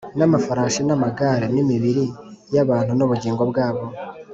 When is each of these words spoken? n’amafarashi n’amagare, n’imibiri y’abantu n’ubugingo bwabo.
n’amafarashi 0.17 0.81
n’amagare, 0.85 1.45
n’imibiri 1.55 2.05
y’abantu 2.53 2.91
n’ubugingo 2.95 3.43
bwabo. 3.51 3.83